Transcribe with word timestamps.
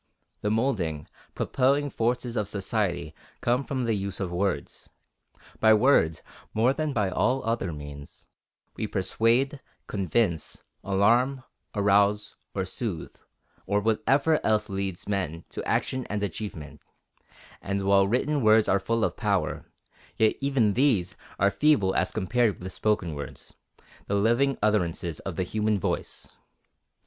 The 0.41 0.49
moulding, 0.49 1.07
propelling 1.35 1.91
forces 1.91 2.35
of 2.35 2.47
society 2.47 3.13
come 3.39 3.63
from 3.63 3.83
the 3.85 3.93
use 3.93 4.19
of 4.19 4.31
words. 4.31 4.89
By 5.59 5.75
words, 5.75 6.23
more 6.55 6.73
than 6.73 6.91
by 6.91 7.11
all 7.11 7.45
other 7.45 7.71
means, 7.71 8.27
we 8.75 8.87
persuade, 8.87 9.59
convince, 9.85 10.63
alarm, 10.83 11.43
arouse, 11.75 12.35
or 12.55 12.65
soothe, 12.65 13.15
or 13.67 13.79
whatever 13.79 14.43
else 14.43 14.69
leads 14.69 15.07
men 15.07 15.45
to 15.49 15.63
action 15.67 16.07
and 16.07 16.23
achievement; 16.23 16.81
and 17.61 17.83
while 17.83 18.07
written 18.07 18.41
words 18.41 18.67
are 18.67 18.79
full 18.79 19.03
of 19.03 19.15
power, 19.15 19.65
yet 20.17 20.35
even 20.41 20.73
these 20.73 21.15
are 21.37 21.51
feeble 21.51 21.93
as 21.95 22.09
compared 22.09 22.57
with 22.59 22.73
spoken 22.73 23.13
words, 23.13 23.53
the 24.07 24.15
living 24.15 24.57
utterances 24.63 25.19
of 25.19 25.35
the 25.35 25.43
human 25.43 25.79
voice. 25.79 26.35